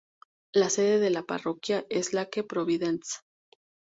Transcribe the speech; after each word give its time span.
La 0.51 0.71
sede 0.71 0.97
de 0.97 1.11
la 1.11 1.21
parroquia 1.21 1.85
es 1.91 2.11
Lake 2.13 2.43
Providence. 2.43 3.19